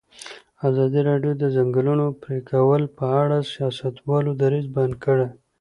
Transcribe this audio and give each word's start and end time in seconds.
ازادي 0.69 1.01
راډیو 1.09 1.31
د 1.35 1.39
د 1.41 1.43
ځنګلونو 1.55 2.05
پرېکول 2.23 2.81
په 2.97 3.05
اړه 3.21 3.37
د 3.41 3.45
سیاستوالو 3.53 4.31
دریځ 4.41 4.65
بیان 4.75 4.91
کړی. 5.03 5.27